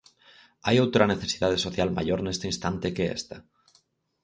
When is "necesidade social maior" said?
1.13-2.19